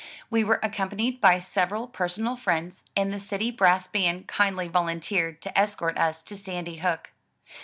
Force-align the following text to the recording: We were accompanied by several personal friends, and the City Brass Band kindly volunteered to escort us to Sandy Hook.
We 0.31 0.43
were 0.43 0.59
accompanied 0.63 1.21
by 1.21 1.37
several 1.37 1.87
personal 1.87 2.35
friends, 2.35 2.81
and 2.95 3.13
the 3.13 3.19
City 3.19 3.51
Brass 3.51 3.87
Band 3.87 4.27
kindly 4.27 4.67
volunteered 4.67 5.43
to 5.43 5.55
escort 5.55 5.95
us 5.95 6.23
to 6.23 6.35
Sandy 6.35 6.77
Hook. 6.77 7.11